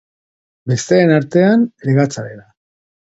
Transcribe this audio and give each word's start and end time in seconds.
Besteren 0.71 1.13
artean, 1.17 1.67
legatzarena. 1.91 2.47